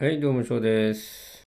[0.00, 1.46] はい、どうも、翔です。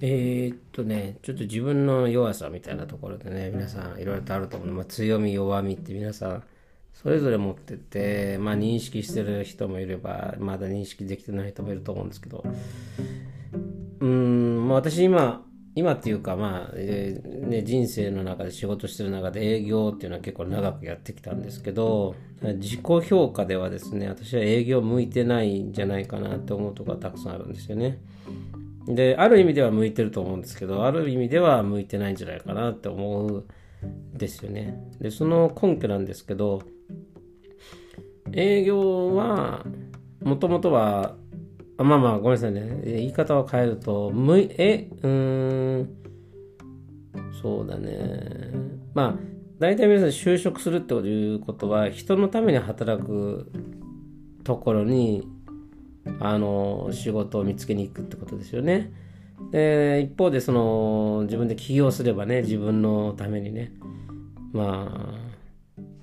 [0.00, 6.44] えーっとね、ちょっと自分の弱さみたいなところでね、皆さんいろいろとあると思う、まあ、強み、弱みって皆さん
[6.92, 12.44] それぞれ持ってて、まあ認識してる人もいれば、まだ認識できてない人もいると思うんですけど、
[13.98, 15.44] うん、まあ私今、
[15.74, 28.00] 今っていうかまあ、えーね、人生の中で仕事してる中で営業っていうのは結構長くやってきたんですけど自己評価ではですね私は営業向いてないんじゃないかなって思うとこがたくさんあるんですよね。
[28.86, 33.44] である意味では向いてると思うんですけどある意味では向いてないんじゃないかなって思うん
[34.12, 34.76] ですよね。
[35.00, 36.62] でその根拠なんですけど
[38.32, 39.64] 営業は
[40.20, 41.16] もともとは
[41.82, 42.82] まあまあごめんなさいね。
[42.84, 45.88] 言い方を変えるとむいえうーん。
[47.42, 48.50] そうだね。
[48.94, 49.14] まあ
[49.58, 53.50] 大体皆さん就職するっていうことは人のために働く
[54.44, 55.26] ところに
[56.20, 58.92] あの仕事を見つけに行くってことですよね。
[59.50, 63.72] で一方でその自分で起業すればね自分のためにね。
[64.52, 65.31] まあ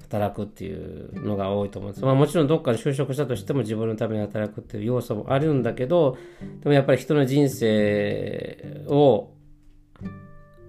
[0.09, 2.05] 働くっていうのが多いと思うんです。
[2.05, 6.17] まあもちろんどっかで就職したとしても自分のために働くっていう要素もあるんだけど、
[6.61, 9.33] でもやっぱり人の人生を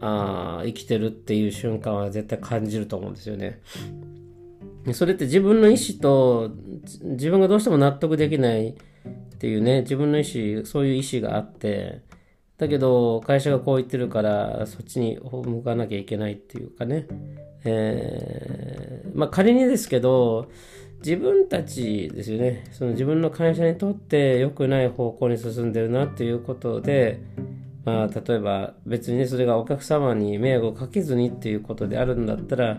[0.01, 3.61] あ生きてるっていう瞬間は絶対感じると思うんですよね。
[4.93, 6.53] それって自分の意思と
[7.03, 8.75] 自分がどうしても納得できないっ
[9.39, 12.03] ていうね、自分の意思、そういう意思があって、
[12.61, 17.07] だけど会社がこう言ってるからそっちに向かなきゃいけないっていうかね、
[17.65, 20.51] えーまあ仮にですけど
[20.99, 22.65] 自分たちですよね。
[22.73, 27.23] その自分の会社にとって良くない方向に進んでるなっていうことで
[27.87, 32.79] まあ例えば別にねそれがお客様に迷惑をかけずにっていうことであるんだったら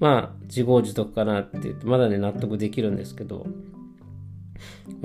[0.00, 3.46] まあ自業自得かなってってまだね納得できるんですけど。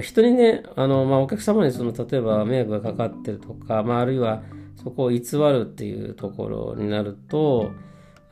[0.02, 4.44] 人にね、あの、まあ、お客様にその、例えば迷惑がかかってるとか、まあ、あるいは
[4.84, 7.72] そこを偽るっていうところになると、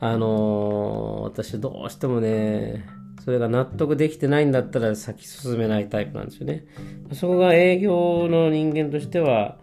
[0.00, 2.86] あの私どうしてもね、
[3.24, 6.66] それが納得できてないんだったら先進めないタイプなんですよね。
[7.12, 9.58] そこが営業の人間としては、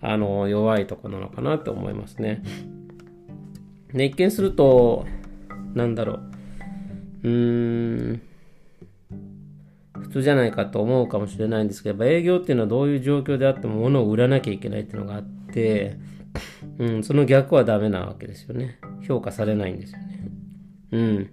[0.00, 2.42] あの、弱いとこなのかなと思いますね。
[3.92, 5.04] で、一見すると、
[5.74, 6.20] なんだろう、
[7.24, 8.22] うーん、
[10.02, 15.96] 普通じゃないかと思うかもしれないんですけど、やっぱ営業っていうのはどういう状況であっても物を売らなきゃいけないっていうのがあって、
[16.78, 18.78] うん、その逆はダメなわけですよね。
[19.06, 20.28] 評価されないんですよね。
[20.92, 21.30] うん。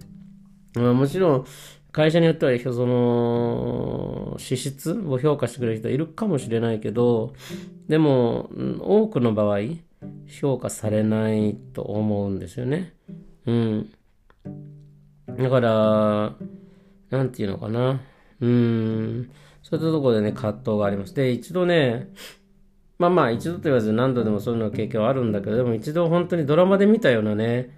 [0.74, 1.44] まあ、もちろん、
[1.92, 7.34] 会社によっては、その、資質を評価してくれる人はいるかもしれないけど、
[7.88, 8.50] でも、
[8.80, 9.58] 多くの場合、
[10.28, 12.94] 評価されないと思うんですよね。
[13.46, 13.90] うん。
[15.36, 16.36] だから、
[17.10, 18.00] なんていうのかな。
[18.40, 19.30] うーん。
[19.62, 21.14] そういったところでね、葛藤があります。
[21.14, 22.08] で、一度ね、
[22.98, 27.74] まあまあ、一度と言わず何度でもそういうの経験はあるんだけど、でも一度本当にドラマで見たようなね、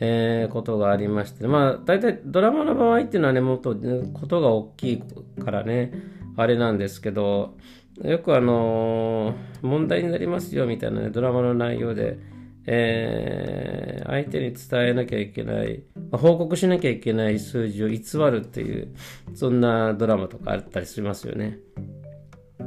[0.00, 5.02] えーことがありまして、まあ、大体ドラマの場合っていうのはね、もっとねことが大きい
[5.42, 5.92] からね、
[6.36, 7.56] あれなんですけど、
[8.02, 12.18] よくあのー問題になりますよみたいなね、ドラマの内容で、
[12.66, 17.98] えー相手に伝えなきゃいけない、まあ報告しなきゃいけない数字を偽
[18.30, 18.94] るっていう、
[19.34, 21.58] そんなドラマとかあったりしますよね。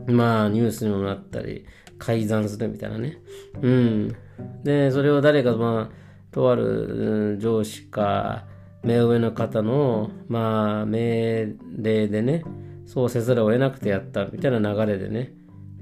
[0.07, 1.65] まあ、ニュースにもなったり、
[1.97, 3.17] 改ざんするみたいなね。
[3.61, 4.15] うん。
[4.63, 8.45] で、それを誰か、まあ、とある上司か、
[8.83, 12.43] 目上の方の、まあ、命令でね、
[12.85, 15.33] そうせざるを得なくてやったみたいな流れでね。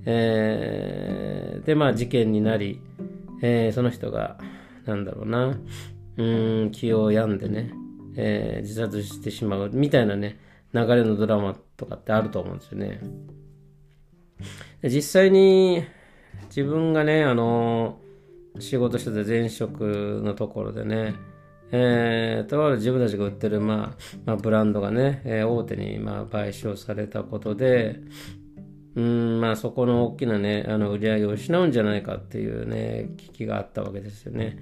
[0.06, 2.80] えーで、まあ、事件になり、
[3.42, 4.38] えーその人が、
[4.86, 7.72] なんだろうな、うーん、気を病んでね、
[8.16, 10.40] えー自殺してしまうみたいなね、
[10.74, 13.00] 流れのドラマとかってあると思うんですよね。
[14.82, 15.84] で実際に
[16.50, 18.00] 自分がね、あの
[18.60, 21.16] 仕事してた前職のところでね、
[21.72, 28.00] えーとある自分たちが売ってる、まあ、まあ、ブランドがね、えー大手に、まあ、買収されたことで、
[28.98, 34.58] うん、まあ、そこの大きなね、あの売り上げを失うんじゃないかっていうね、危機があったわけですよね。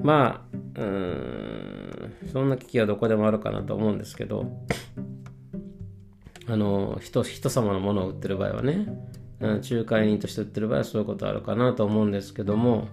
[0.00, 0.46] ま
[0.76, 4.46] あ、うん、そんな危機はどこでもあるかなと思うんですけど、
[6.46, 8.86] あの人人様のものを売ってる場合はね、
[9.40, 12.88] 仲介人として売ってる場合はそういうことあるかなと思うんですけども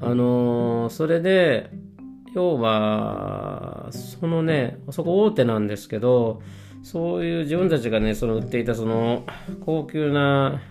[0.00, 1.70] あのそれで
[2.34, 6.42] 要はそのねそこ大手なんですけど
[6.82, 9.24] そういう自分たちがねその売っていたその
[9.64, 10.62] 高級な、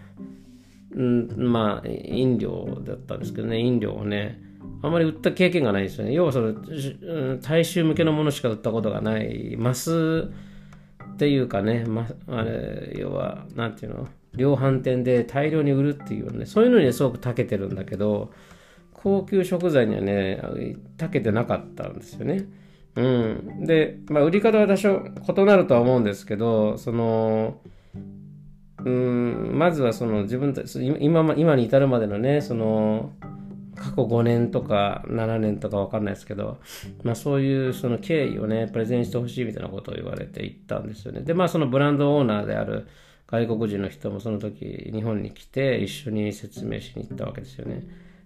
[0.91, 4.41] うん、まあ飲料だったんですけどね飲料をね
[4.81, 6.13] あまり売った経験がないですよね。
[6.13, 6.55] 要はその、
[7.41, 10.29] 大衆向けのものしか売ったことがない、マス
[11.15, 18.31] っていうかね、ま、あれ、要は、なんていうの、量販店で大量に売るっていうね、そういうのにすごく長けてるんだけど、
[18.93, 20.41] 高級食材にはね、
[20.97, 22.45] 長けてなかったんですよね。
[22.99, 23.65] うん。
[23.65, 27.61] で、まあ、売り方は多少異なるとは思うんですけど、その、
[28.83, 33.13] うん、まずはその自分たち、今今に至るまでのね、その、
[33.75, 36.59] 過去5年とか7年とか分かんないですけど、
[37.03, 41.21] まあ、そういうその経緯をね、プレゼンしてほしいみたいなことを言われて行ったんですよね。
[41.21, 42.87] で、まあそのブランドオーナーである
[43.27, 47.83] 外国人の人もその時日本に来て一緒に説明しに行ったわけですよね。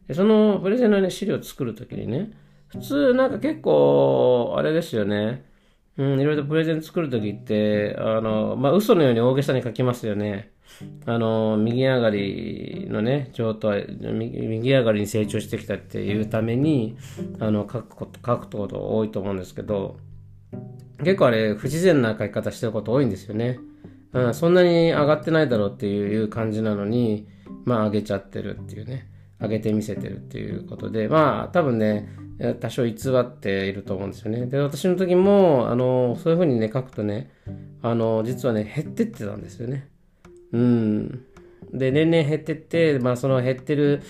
[0.07, 2.31] で、そのプレゼンのね、資料を作る時にね、
[2.73, 5.45] 普通なんか結構、あれですよね。
[5.97, 10.51] うん、いろいろプレゼン作るときって、あの、まあ、嘘のように大げさに書きますよね。
[11.05, 16.97] あの、右上がりのね、上等、右上がりに成長してきたっていうために、
[17.39, 19.97] あの、書くこと、書くこと多いと思うんですけど、
[20.99, 23.59] 結構あれ、不自然な書き方してること多いんですよね。
[24.13, 27.27] うん、そんなに上がってないだろうっていう感じなのに、
[27.65, 29.07] まあ上げちゃってるっていうね。
[29.43, 32.09] 上げてみせてるっていうことで、まあ多分ね、
[32.59, 34.45] 多少偽っていると思うんですよね。
[34.47, 37.29] で、私の時も、あの、そういうふうにね、書くとね、
[37.81, 39.89] あの、実はね、減ってってたんですよね。
[40.53, 41.25] うん。
[41.73, 44.01] で、年々減ってって、まあその減ってる、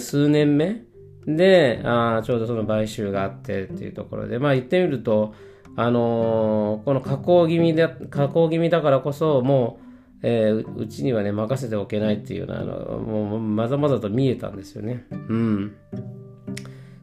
[0.00, 0.82] 数年目
[1.26, 5.34] で、あちょうどその買収があってっていうところで、まあ言ってみると、
[5.76, 9.84] あのー、この加工気味で、加工気味だからこそ、もう、
[10.26, 15.04] えー、うちにはね、任せておけないっていうのは、あの、もう、まざまざと見えたんですよね。
[15.10, 15.76] うん。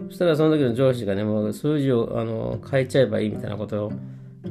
[0.08, 3.92] そしたらその時の上司がね、もう数字を、あの、変えちゃえばいいみたいなことを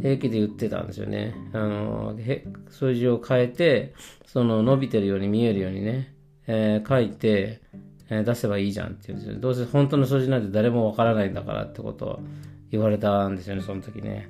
[0.01, 1.35] 平気で言ってたんですよね。
[1.53, 3.93] あのへ、数字を変えて、
[4.25, 6.15] その伸びてるように見えるようにね、
[6.47, 7.61] えー、書いて、
[8.09, 9.41] えー、出せばいいじゃんって言うんですよ。
[9.41, 12.21] どうせ本当の数字なんて誰もわからないんだからってことを
[12.71, 14.29] 言われたんですよね、その時ね。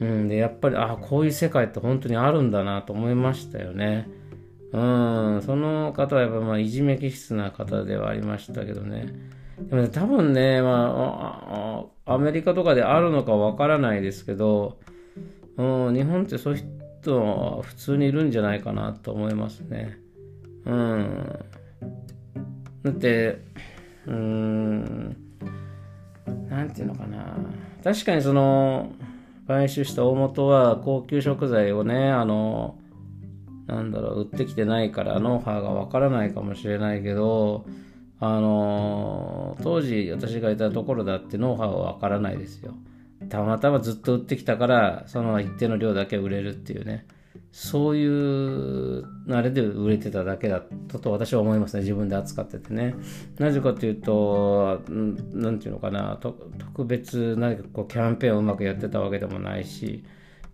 [0.00, 4.08] うん、で、やっぱり、あ、こういう世界って本当にあるんだなと思いましたよね。
[4.72, 9.12] うん、その方はやっぱまあいじめ気質な方ではありましたけどね。
[9.58, 14.78] でもね、多分ね、まあ、アメリカとかであるのかわからないですけど、
[15.56, 16.64] うん、日本ってそういう
[17.02, 19.98] 人は普通にいるんじゃないかなと思いますね。
[20.64, 21.38] うん。
[22.84, 23.40] だって、
[24.06, 25.16] うん、
[26.48, 27.36] なんていうのかな。
[27.82, 28.92] 確かにその、
[29.50, 32.78] 買収した大元は高級食材をね、あの、
[33.66, 37.66] なんだろう、売ってきてないからノウハウがわからないかもしれないけど、
[38.20, 42.74] あの当時私がいたところだってノウハウはわからないですよ。
[43.28, 47.04] たまたまずっと売ってきたから、その一定の量だけ売れるっていうね。
[47.52, 51.80] そういうあれで売れてただけだったと私は思いますね。
[51.82, 52.94] 自分で扱っててね。
[53.38, 54.82] なぜかというと、
[55.32, 60.04] なんていうのかな、特別何かこうキャンペーンをうまくやってたわけでもないし、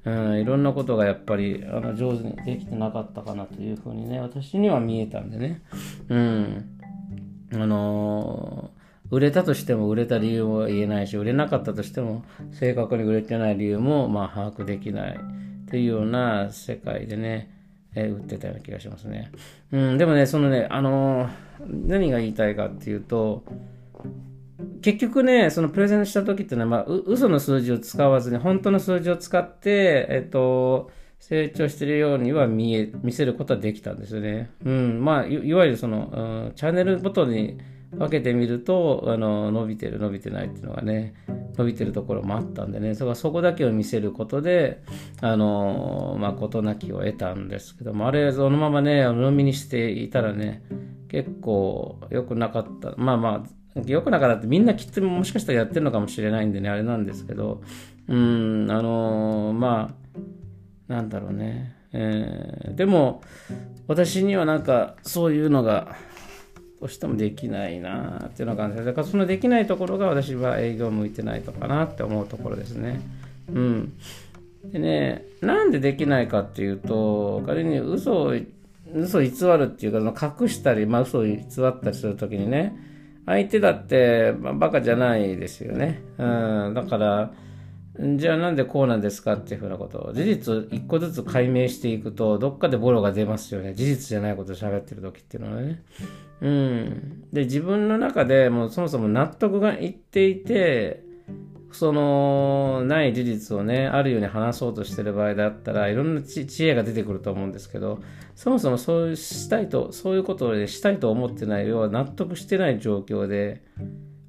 [0.05, 5.63] うん、いろんなことがやっぱりあの上手にできてなかったかなというふうにね、私には見えたんでね。
[6.09, 6.79] うん。
[7.53, 8.77] あのー
[9.11, 15.21] 売れたとしても売れた理由も言えないし、売れなかったとしても正確に売れてない理由もまあ把握できない。
[15.67, 17.51] っていうような世界でね、
[17.95, 19.33] えー、売ってたような気がしますね。
[19.73, 21.31] うん、でもね、そのね、あのー、
[21.89, 23.43] 何が言いたいかっていうと、
[24.81, 34.51] 結局ね、そのプレゼンした時っていうのは、まあ、嘘の数字を使わずに、本当の数字を使って、えっと、成長してるようには見え、見せることはできたんですよね。
[34.65, 37.59] うん、まあ、いわゆるその、うん、チャンネルごとに
[37.99, 41.15] 分けてみると、あの、伸びてる、伸びてないっていうのがね、
[41.57, 44.83] 伸びてるところもあったんでね、そそこだけを見せることで、
[45.21, 50.63] あの、まあ、事なきを得たんですけども、あれ、そのままね、飲みにしていたらね、
[51.09, 52.95] 結構良くなかった。
[52.97, 53.45] まあま
[53.77, 57.63] あ、良くなかったってみんなきっともしかしたらやってるのかもしれないんでね、あれなんですけど、
[58.09, 59.95] うん、あのま
[60.89, 61.75] あ、なんだろうね。
[61.93, 63.23] えー、でも、
[63.87, 65.97] 私にはなんか、そういうのが、
[66.87, 73.01] どうしてもできないなっていうのがあるんですだからそのできないところが私は営業向いてないのかなって思うところですね。
[73.53, 73.93] うん。
[74.67, 78.35] でね、なんでできないかっていうと、仮に嘘を、
[78.95, 82.77] 嘘を偽るっていうか、隠したり、まあ嘘を偽ったりするときにね、
[83.27, 86.03] 相手だって、まあ、バカじゃないですよね。
[86.19, 86.75] うん。
[86.75, 87.33] だから、
[87.99, 93.75] じゃあなんでこうなんですかっていうふうなことを、事実一個ずつ解明していくと、どっかでボロが出ますよね。
[93.75, 95.83] 事実じゃないことを喋ってる時っていうのはね。
[96.41, 97.25] うん。
[97.33, 101.05] で、自分の中でもうそもそも納得がいっていて、
[101.73, 108.01] その、ない事実をね、あるように話そうとしてる場合だったらいろんな知恵が出てくると思うんですけど、
[108.35, 113.63] そもそもそうしたいと、そういうことでしたいと思ってない、要は納得してない状況で、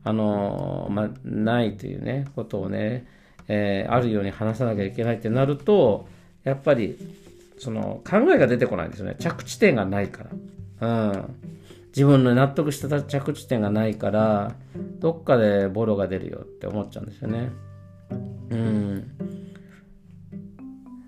[0.03, 3.05] あのまあ、ないというね、ことをね、
[3.47, 6.07] えー、あるように話さなきゃいけないってなると、
[6.43, 6.97] やっぱり、
[7.57, 9.15] その考えが出てこないんですよね。
[9.19, 10.25] 着地点がないか
[10.79, 11.09] ら。
[11.09, 11.35] うん。
[11.87, 14.55] 自分の納得した着地点がないから、
[14.99, 17.49] どっかでボロが出るよって思っちゃうんですよね。
[18.51, 19.11] うん。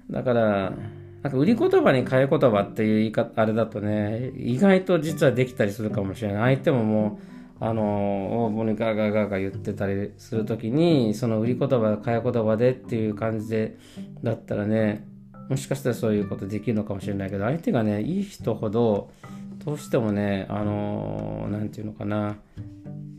[0.09, 0.73] だから、
[1.21, 6.55] なんか売り言葉に買い言葉っていう言い方、あれだとね、意外と実はできたりするかもしれない。
[6.55, 13.77] 相手ももう、あの、応募にガーガーガーガー言ってたりする時に、その売り言葉、買い言葉でっていう感じで、
[14.23, 15.05] だったらね、
[15.49, 19.11] もしかしたらそういうことできるのかもしれないけど、相手がね、いい人ほど、
[19.65, 22.37] どうしてもね、あのー、なんていうのかな、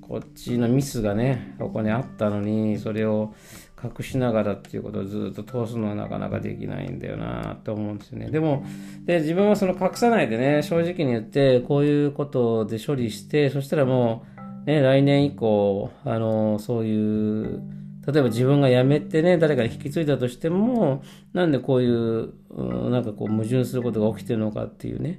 [0.01, 3.35] こっちのミスがね、ここにあったのに、それを
[3.83, 8.31] 隠しながらっていうことをずっと通すのはなかなかできないんだよなと思うんですよね。
[8.31, 8.65] でも、
[9.05, 14.25] で、自分はその隠さないでね、正直に言って、こういうことで処理して、そしたらも
[14.67, 17.63] う、ね、来年以降、あの、そういう、
[18.07, 25.19] 例えば自分が辞めてね、誰かに引き継いだとしても、なんでこういう、うん、なんかこう矛盾することが起きてるのかっていうね、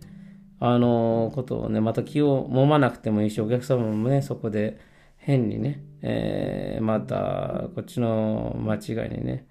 [0.64, 4.80] あのことをね、また気を揉まなくてもいいし、お客様もね、そこで
[5.18, 9.48] 変にね、えー、また、こっちの間違いにね、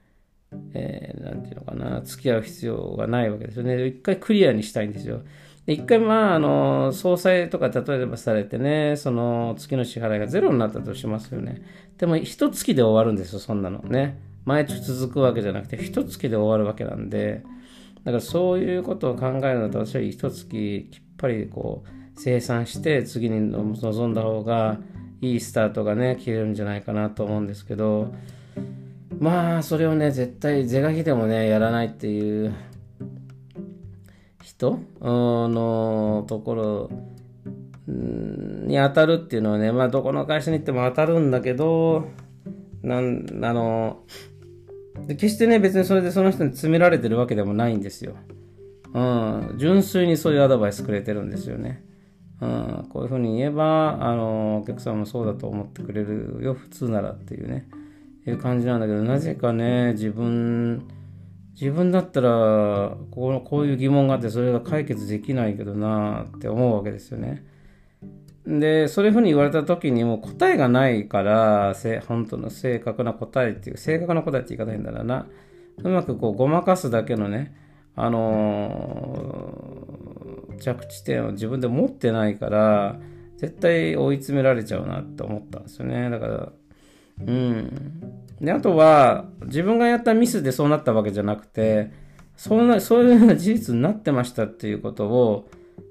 [0.73, 3.87] えー、なんていうのかな、付き合う必要がないわけですよね。
[3.87, 5.23] 一回クリアにしたいんですよ。
[5.67, 11.62] で一回、まあ、あの、総裁とか例えばされてね、その月の支払いがゼロになったとしますよね。
[11.99, 14.17] でも、一月で終わるんですよ、そんなのね。
[14.45, 17.43] 毎年続くわけじゃなくて、一月で終わるわけなんで、
[18.04, 24.78] だからそういうことを考えるのと私は一月きっぱりこう生産して次に臨んだ方が
[25.21, 28.12] いいスタートがね切れるんじゃないかなと思うんですけど
[29.19, 32.54] まあそれをね絶対是が非でもねやらないっていう
[34.42, 36.90] 人のところ
[37.87, 42.07] に当たるっていうのはねまあどこの会社に行っても当たるんだけど
[42.83, 44.04] なんあの
[45.07, 48.14] で決してね、別にそれでその人に詰められてるわけでもないんですよ。
[48.92, 49.54] うん。
[49.57, 51.85] 純粋にそういうアドバイスくれてるんですよね。
[52.40, 52.87] うん。
[52.90, 57.69] こういうふうに言えば、あの、お客さんもそうだと思ってくれるよ、普通ならっていうね、
[58.26, 60.88] いう感じなんだけど、なぜかね、自分、
[61.52, 67.45] 自分だったらこう、こういう疑問があって、それが解決できないけどなって思うわけですよね。
[68.47, 71.75] で、そういうふうに言われた時にも答えがないから、
[72.09, 75.26] 本当の正確な答えっていう、正確な答えって言い方変だらな。
[75.82, 77.54] うまくこうごまかすだけのね、
[77.97, 82.99] あのー、着地点を自分で持ってないから、
[83.37, 86.11] 絶対追い詰められちゃうなって思ったんですよね。
[86.11, 86.52] だから、
[87.26, 88.02] うん。
[88.40, 91.90] で、あとは、自分がやったミスでそうなったわけじゃなくて、
[92.37, 95.49] そんな、そういうような事実になってましたっていうことを、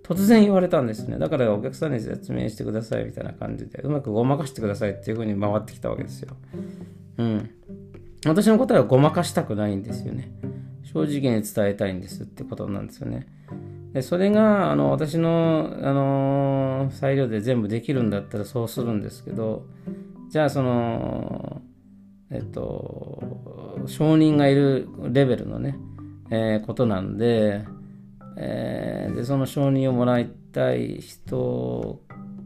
[0.09, 1.19] 突然言われたんですね。
[1.19, 6.35] だからお客さんに説明してくださいみたいな感じで、うまくごまかしてくださいっていう風に回ってきたわけですよ。
[7.17, 7.49] うん。
[8.25, 10.31] 私の答えはごまかしたくないんですよね。
[10.81, 13.27] 正直に伝えたいんですってことなんですよね。
[13.93, 19.67] でそれがあの私の、あの裁量で全部できるんだったらそうするんですけど、
[20.29, 21.61] じゃあその、
[22.31, 25.77] えっと、承認がいるレベルのね、
[26.31, 27.63] えー、ことなんで、
[28.41, 32.01] えー、でその承認をもらいたい人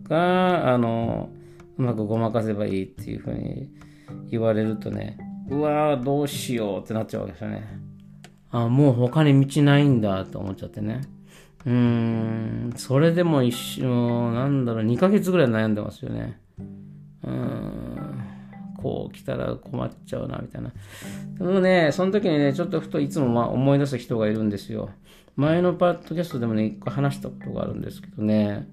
[0.09, 1.29] があの
[1.77, 3.69] うまくごまかせばいいっていうふうに
[4.29, 5.17] 言われるとね
[5.49, 7.63] うわーどうしようってなっちゃうわけですよね。
[8.49, 11.01] あもう他に道ないんだと思っちゃってね。
[11.65, 16.39] うーんそれでも一瞬なんだろう2ヶ月ぐらい悩んでますよね。
[17.23, 18.23] うーん
[18.77, 20.71] こう来たら困っちゃうなみたいな。
[21.37, 24.89] でもねその時にねちょっとふといつもま思い出す人がいるんですよ。
[25.35, 28.67] 前のパッドキャストでもね、一個話したことがあるんですけどね、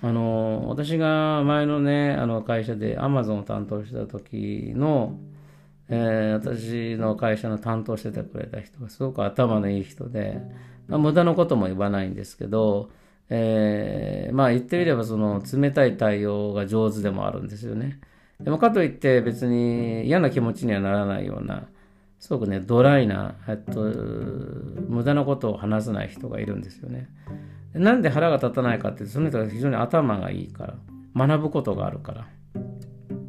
[0.00, 5.18] あの、私が前のね、あの会社で Amazon を担当した時の、
[5.88, 10.40] えー、私の会社の担当しててくれた人がすごく頭のいい人で、
[10.88, 12.90] まあ、無駄なことも言わないんですけど、
[13.28, 18.00] えー、まあ言ってみればその冷たい対応が上手でもあるんですよね。
[18.40, 21.68] でもかといって別に嫌な気持ちにはならないような、
[22.22, 27.08] すごくね、ドライな、えっと、無駄なことを話さない人がいるんですよね。
[27.74, 30.76] なんで腹が立たないかって、その人は非常に頭がいいから、
[31.16, 32.28] 学ぶことがあるから、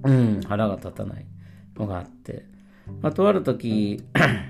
[0.03, 1.25] うん、腹が立たない
[1.75, 2.45] のがあって、
[3.01, 4.03] まあ、とある時、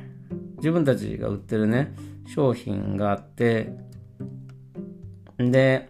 [0.58, 1.96] 自分たちが売ってるね、
[2.26, 3.74] 商品があって、
[5.38, 5.88] で、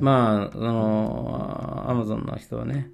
[0.00, 2.88] まあ、あの、アマゾンの人はね、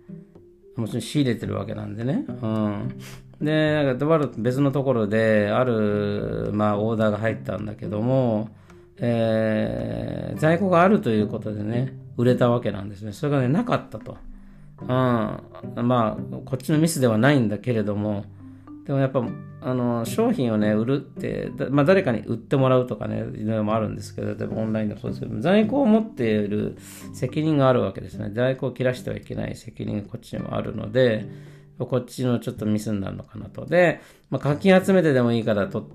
[0.74, 2.98] もちろん仕入れてるわけなんでね、うん。
[3.40, 8.48] で、なんかとある別のところで、ある、まあ、オーダーが入ったんだけども、
[8.96, 13.12] えー、在庫があるということでね、売れたわけなんですね。
[13.12, 14.16] それがね、なかったと。
[14.82, 18.24] うん、まあ、こっちのミスではないんだけれども、
[18.86, 19.22] でもやっぱ、
[19.60, 26.76] あの、商品をね、売るって、まあ誰かに売ってもらうとかね、いろいろもあるんですけど、例えばオンラインでもそうですけど、在庫を持っている
[27.12, 28.30] 責任があるわけですね。
[28.32, 31.28] 在庫を切らしてはいけない責任がこっちにもあるので、
[31.86, 33.64] こっちのちょっとミスになるのかなと。
[33.64, 35.88] で、まあ、課金集めてでもいいからと、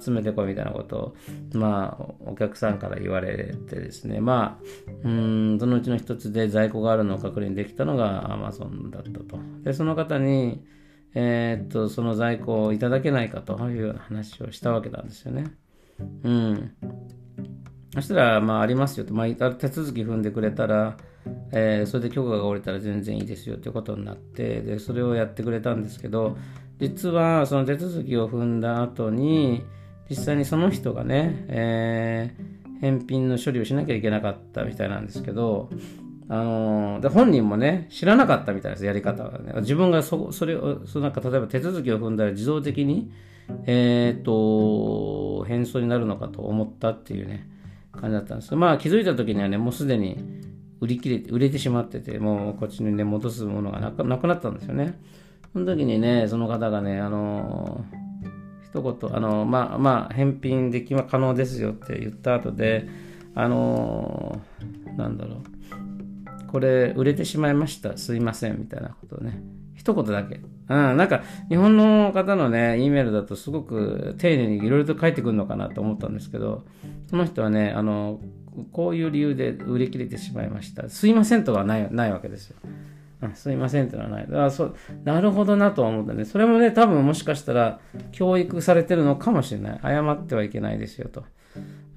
[0.00, 1.14] 集めてこいみたいなことを、
[1.52, 4.58] まあ、お客さんから言われてですね、ま
[5.04, 9.38] あ、うん、そのうちの一つで在庫があるのを確認できたのが Amazon だったと。
[9.62, 10.64] で、その方に、
[11.14, 15.44] えー、っと、その在庫をいただけないかというような話をしたわけなんですよね。
[16.22, 16.72] うん。
[17.94, 20.96] そしたら、まあ、ありますよと、まあ、手続き踏んでくれたら、
[21.52, 26.36] えー、それで許可が下りたら全然いいですよということになってでそれをやってくれたんですけど
[26.78, 29.62] 実はその手続きを踏んだ後に
[30.08, 35.70] 実際にその人がね、えー、返品の処理をしなきゃいけなかったみたいなんですけど
[36.28, 39.52] あのー、で本人もね知らなかったみたいですやり方はね。
[39.60, 43.10] 自分がそそれをそなんか例えば手続きを踏んだら自動的に
[43.66, 47.48] えっ、と返送になるのかと思ったっていうね
[47.92, 48.54] 感じだったんです。
[48.54, 50.18] まあ気づいた時にはねもうすでに
[50.80, 54.98] 売り切れて、売れてしまってて、もうこっちにね、戻すものがなくなったんですよね。
[55.52, 57.84] その時にね、その方がね、あの、
[58.64, 62.88] 一言、あの、まあ、まあ、返品できま可能ですよって言った後で、
[63.34, 69.42] あのー、なんだろう、これ、売れてしまいました、すいません、みたいなことをね、
[69.74, 70.40] 一言だけ。
[70.68, 76.64] うん、なんか、日本の方のね、E メールだとすごく丁寧にいろいろと書いてくるのかなと思ったんですけど、
[77.08, 78.20] その人はね、あの、
[78.64, 80.88] こういう理由で売り切れてしまいました。
[80.88, 82.56] すいませんとはないないわけですよ。
[83.34, 84.26] すいませんというのはない。
[84.26, 86.24] だからそう、なるほどなとは思ったね。
[86.24, 87.80] それもね、多分もしかしたら
[88.12, 89.80] 教育されてるのかもしれない。
[89.82, 91.24] 謝ってはいけないですよと。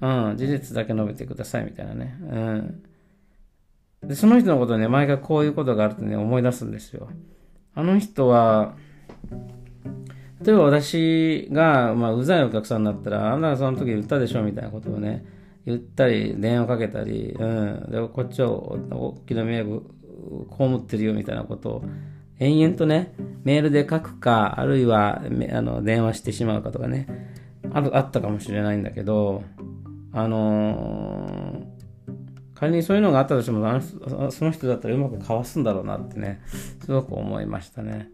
[0.00, 2.18] うん、事実だけ述べてくださいみたいなね。
[2.20, 2.82] うん。
[4.08, 7.08] で、その人のことね、毎回こういうことがあるとね、思い出すんですよ。
[7.74, 8.74] あの人は、
[10.44, 15.24] 例えば私が、まあ、うざいお客さんになったら、あんなその時言ったでしょみたいなことをね、
[15.66, 19.82] 言ったり、電話かけたり、うん、でこっちを大きな迷惑
[20.56, 21.84] 被ってるよみたいなことを、
[22.38, 27.06] 延々とね、メールで書くか、あるいはあの電話してしまうかとかね、
[27.72, 29.42] ああったかもしれないんだけど、
[30.12, 36.42] あのー、仮にそういうのがあったとしてもあの、その人だったらうまくかわすんだろうなってね、
[36.84, 38.10] すごく思いましたね。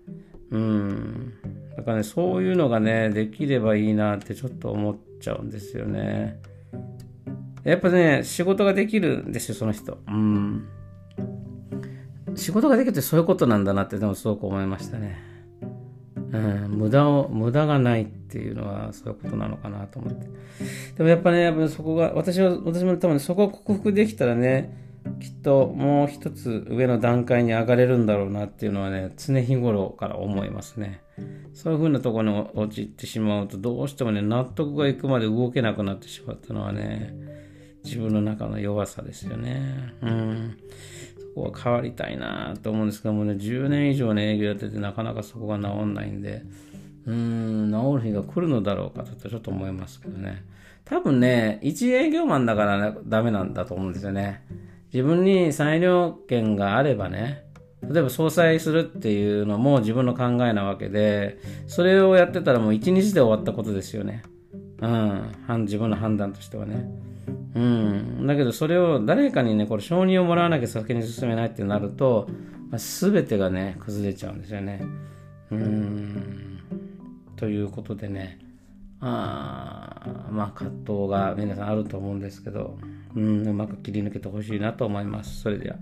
[0.50, 1.34] うん。
[1.76, 6.40] だからね、そういうのがね、できればいいなってちょっと思っちゃうんですよね。
[7.64, 9.98] やっぱね、仕事ができるんですよ、その人。
[10.08, 10.68] うん。
[12.34, 15.18] 仕事ができるってそういうことなんだなってでもすごく思いましたね。
[16.32, 20.26] うん、無駄を、無駄がないっていうのはそういうことなのかなと思って。
[20.96, 31.02] でもやっぱね、やっぱそこが、私は、私も多分そこを克服できたらね、きっともう一つ上の段階に上がれるんだろうなっていうのはね、常日頃から思いますね。
[31.52, 37.14] そういう風なところに陥ってしまうと、どうしてもね、納得がいくまで動けなくなってしまったのはね、
[37.84, 39.94] 自分の中の弱さですよね。
[40.02, 40.56] うん。
[41.34, 46.42] そこは変わりたいなと思うんですけどもね、10年以上ね、営業やっててなかなかそこが治んないんで、
[47.06, 50.44] うん、治る日が来るのだろうかとちょっと思いますけどね。
[50.84, 54.42] 多分ね、一営業マンだから、ね、ダメなんだと思うんですよね。
[54.92, 57.44] 自分に裁量権があればね、
[57.82, 64.22] 例えば総裁するっていうのも自分の考えなわけで、それをやってたらもう一日で終わったことですよね。
[64.80, 64.86] う
[65.56, 66.88] ん、自分の判断としてはね。
[67.54, 68.26] うん。
[68.26, 72.28] だけどそれを誰かにね、これ承認をもらわなきゃ先に進めないってなると、
[72.70, 74.82] まあ、全てがね、崩れちゃうんですよね。
[75.50, 76.60] うん。
[77.36, 78.38] ということでね、
[79.00, 82.78] あまあ葛藤が皆さんあると思うんですけど、
[83.16, 85.40] うん、うまく切り抜けてほしいなと思います。
[85.40, 85.76] それでは。